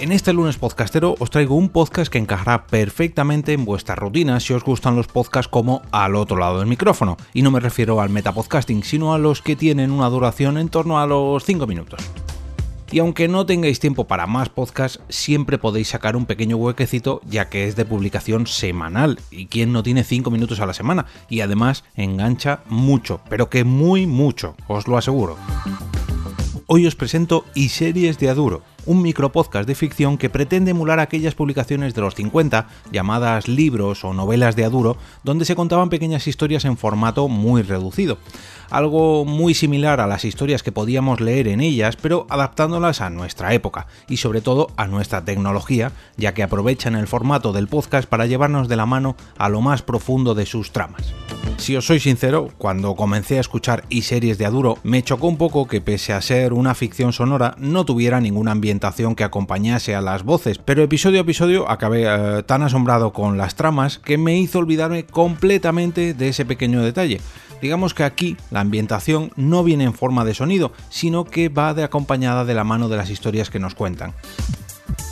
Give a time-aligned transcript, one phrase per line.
[0.00, 4.54] En este lunes podcastero os traigo un podcast que encajará perfectamente en vuestra rutina si
[4.54, 7.18] os gustan los podcasts como al otro lado del micrófono.
[7.34, 10.98] Y no me refiero al metapodcasting, sino a los que tienen una duración en torno
[10.98, 12.00] a los 5 minutos.
[12.90, 17.50] Y aunque no tengáis tiempo para más podcasts, siempre podéis sacar un pequeño huequecito ya
[17.50, 19.20] que es de publicación semanal.
[19.30, 21.04] ¿Y quién no tiene 5 minutos a la semana?
[21.28, 25.36] Y además engancha mucho, pero que muy mucho, os lo aseguro.
[26.72, 31.36] Hoy os presento y series de Aduro, un micropodcast de ficción que pretende emular aquellas
[31.36, 36.64] publicaciones de los 50, llamadas libros o novelas de Aduro, donde se contaban pequeñas historias
[36.64, 38.18] en formato muy reducido.
[38.68, 43.54] Algo muy similar a las historias que podíamos leer en ellas, pero adaptándolas a nuestra
[43.54, 48.26] época y sobre todo a nuestra tecnología, ya que aprovechan el formato del podcast para
[48.26, 51.14] llevarnos de la mano a lo más profundo de sus tramas.
[51.60, 55.36] Si os soy sincero, cuando comencé a escuchar y series de Aduro, me chocó un
[55.36, 58.52] poco que pese a ser una ficción sonora, no tuviera ninguna
[59.14, 63.54] que acompañase a las voces, pero episodio a episodio acabé eh, tan asombrado con las
[63.54, 67.20] tramas que me hizo olvidarme completamente de ese pequeño detalle.
[67.60, 71.84] Digamos que aquí la ambientación no viene en forma de sonido, sino que va de
[71.84, 74.14] acompañada de la mano de las historias que nos cuentan.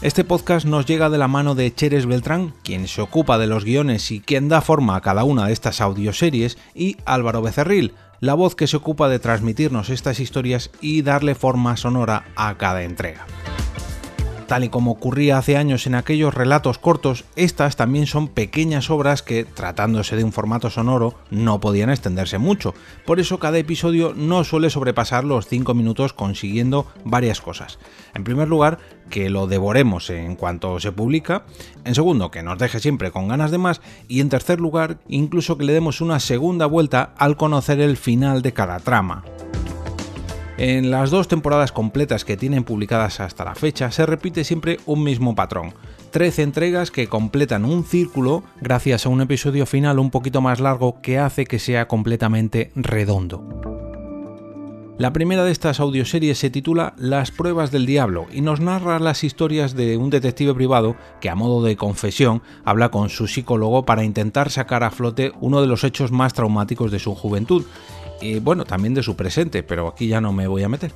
[0.00, 3.66] Este podcast nos llega de la mano de Cheres Beltrán, quien se ocupa de los
[3.66, 8.34] guiones y quien da forma a cada una de estas audioseries, y Álvaro Becerril, la
[8.34, 13.26] voz que se ocupa de transmitirnos estas historias y darle forma sonora a cada entrega.
[14.50, 19.22] Tal y como ocurría hace años en aquellos relatos cortos, estas también son pequeñas obras
[19.22, 22.74] que, tratándose de un formato sonoro, no podían extenderse mucho.
[23.06, 27.78] Por eso cada episodio no suele sobrepasar los 5 minutos consiguiendo varias cosas.
[28.12, 31.44] En primer lugar, que lo devoremos en cuanto se publica.
[31.84, 33.80] En segundo, que nos deje siempre con ganas de más.
[34.08, 38.42] Y en tercer lugar, incluso que le demos una segunda vuelta al conocer el final
[38.42, 39.22] de cada trama.
[40.60, 45.02] En las dos temporadas completas que tienen publicadas hasta la fecha se repite siempre un
[45.02, 45.72] mismo patrón.
[46.10, 51.00] 13 entregas que completan un círculo gracias a un episodio final un poquito más largo
[51.00, 53.42] que hace que sea completamente redondo.
[55.00, 59.24] La primera de estas audioseries se titula Las pruebas del diablo y nos narra las
[59.24, 64.04] historias de un detective privado que a modo de confesión habla con su psicólogo para
[64.04, 67.64] intentar sacar a flote uno de los hechos más traumáticos de su juventud
[68.20, 70.92] y bueno, también de su presente, pero aquí ya no me voy a meter.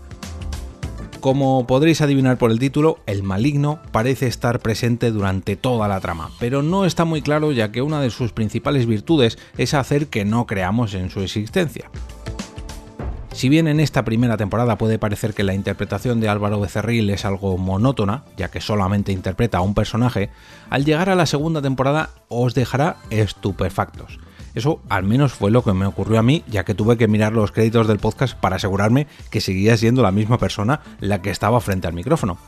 [1.20, 6.30] Como podréis adivinar por el título, el maligno parece estar presente durante toda la trama,
[6.38, 10.26] pero no está muy claro ya que una de sus principales virtudes es hacer que
[10.26, 11.90] no creamos en su existencia.
[13.32, 17.24] Si bien en esta primera temporada puede parecer que la interpretación de Álvaro Becerril es
[17.24, 20.28] algo monótona, ya que solamente interpreta a un personaje,
[20.70, 24.20] al llegar a la segunda temporada os dejará estupefactos.
[24.54, 27.32] Eso al menos fue lo que me ocurrió a mí, ya que tuve que mirar
[27.32, 31.60] los créditos del podcast para asegurarme que seguía siendo la misma persona la que estaba
[31.60, 32.38] frente al micrófono.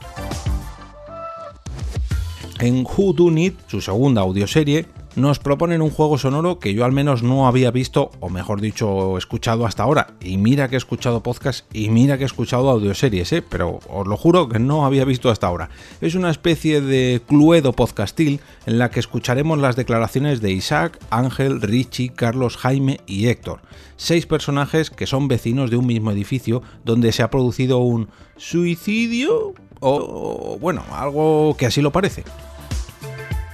[2.60, 6.92] En Who Do Need, su segunda audioserie, nos proponen un juego sonoro que yo al
[6.92, 10.14] menos no había visto, o mejor dicho, escuchado hasta ahora.
[10.20, 13.42] Y mira que he escuchado podcast y mira que he escuchado audioseries, ¿eh?
[13.42, 15.70] pero os lo juro que no había visto hasta ahora.
[16.02, 21.62] Es una especie de cluedo podcastil en la que escucharemos las declaraciones de Isaac, Ángel,
[21.62, 23.60] Richie, Carlos, Jaime y Héctor.
[23.96, 29.54] Seis personajes que son vecinos de un mismo edificio donde se ha producido un suicidio
[29.80, 32.24] o, bueno, algo que así lo parece.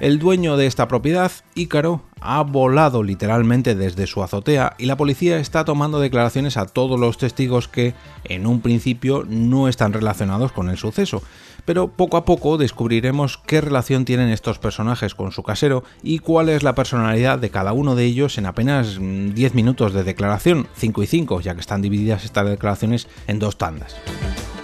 [0.02, 5.38] El dueño de esta propiedad, Ícaro, ha volado literalmente desde su azotea y la policía
[5.38, 10.70] está tomando declaraciones a todos los testigos que, en un principio, no están relacionados con
[10.70, 11.22] el suceso.
[11.64, 16.48] Pero poco a poco descubriremos qué relación tienen estos personajes con su casero y cuál
[16.48, 20.66] es la personalidad de cada uno de ellos en apenas 10 mm, minutos de declaración,
[20.74, 23.94] 5 y 5, ya que están divididas estas declaraciones en dos tandas.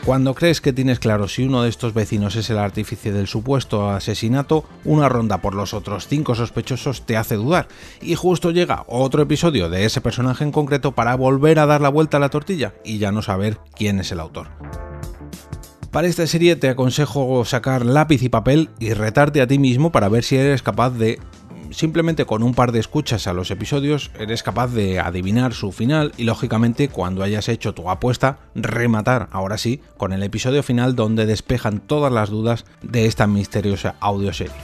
[0.09, 3.91] Cuando crees que tienes claro si uno de estos vecinos es el artífice del supuesto
[3.91, 7.69] asesinato, una ronda por los otros cinco sospechosos te hace dudar.
[8.01, 11.91] Y justo llega otro episodio de ese personaje en concreto para volver a dar la
[11.91, 14.49] vuelta a la tortilla y ya no saber quién es el autor.
[15.91, 20.09] Para esta serie te aconsejo sacar lápiz y papel y retarte a ti mismo para
[20.09, 21.19] ver si eres capaz de
[21.70, 26.12] simplemente con un par de escuchas a los episodios eres capaz de adivinar su final
[26.17, 31.26] y lógicamente cuando hayas hecho tu apuesta rematar ahora sí con el episodio final donde
[31.26, 34.55] despejan todas las dudas de esta misteriosa audioserie.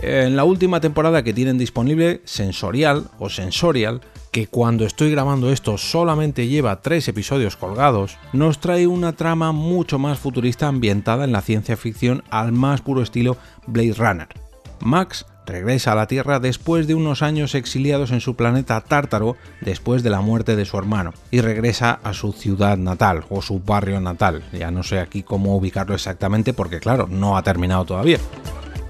[0.00, 4.00] En la última temporada que tienen disponible, Sensorial o Sensorial,
[4.32, 9.98] que cuando estoy grabando esto solamente lleva tres episodios colgados, nos trae una trama mucho
[9.98, 13.36] más futurista ambientada en la ciencia ficción al más puro estilo
[13.66, 14.28] Blade Runner.
[14.80, 20.02] Max regresa a la Tierra después de unos años exiliados en su planeta Tártaro después
[20.02, 24.00] de la muerte de su hermano y regresa a su ciudad natal o su barrio
[24.00, 24.42] natal.
[24.52, 28.18] Ya no sé aquí cómo ubicarlo exactamente porque claro, no ha terminado todavía.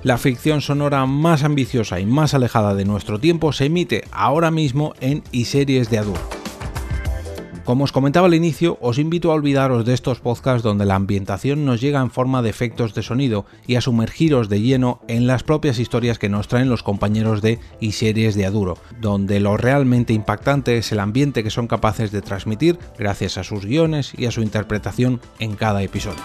[0.03, 4.95] La ficción sonora más ambiciosa y más alejada de nuestro tiempo se emite ahora mismo
[5.01, 6.42] en y series de adulto.
[7.65, 11.65] Como os comentaba al inicio, os invito a olvidaros de estos podcasts donde la ambientación
[11.65, 15.45] nos llega en forma de efectos de sonido y a sumergiros de lleno en las
[15.45, 20.13] propias historias que nos traen los compañeros de y series de Aduro, donde lo realmente
[20.13, 24.33] impactante es el ambiente que son capaces de transmitir gracias a sus guiones y a
[24.33, 26.23] su interpretación en cada episodio.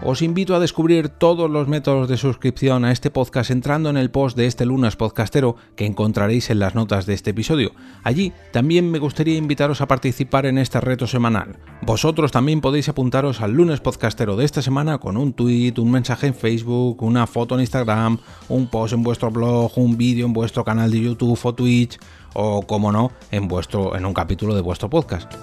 [0.00, 4.12] Os invito a descubrir todos los métodos de suscripción a este podcast entrando en el
[4.12, 7.72] post de este lunes podcastero que encontraréis en las notas de este episodio.
[8.04, 11.58] Allí también me gustaría invitaros a participar en este reto semanal.
[11.82, 16.28] Vosotros también podéis apuntaros al lunes podcastero de esta semana con un tweet, un mensaje
[16.28, 18.18] en Facebook, una foto en Instagram,
[18.48, 21.98] un post en vuestro blog, un vídeo en vuestro canal de YouTube o Twitch
[22.34, 25.34] o, como no, en, vuestro, en un capítulo de vuestro podcast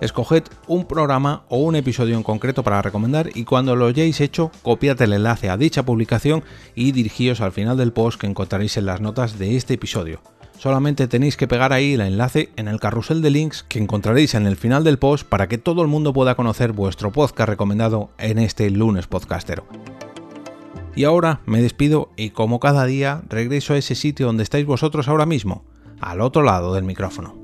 [0.00, 4.50] escoged un programa o un episodio en concreto para recomendar y cuando lo hayáis hecho,
[4.62, 6.42] copiad el enlace a dicha publicación
[6.74, 10.20] y dirigíos al final del post que encontraréis en las notas de este episodio.
[10.58, 14.46] Solamente tenéis que pegar ahí el enlace en el carrusel de links que encontraréis en
[14.46, 18.38] el final del post para que todo el mundo pueda conocer vuestro podcast recomendado en
[18.38, 19.66] este lunes podcastero.
[20.94, 25.08] Y ahora me despido y como cada día regreso a ese sitio donde estáis vosotros
[25.08, 25.64] ahora mismo,
[25.98, 27.39] al otro lado del micrófono.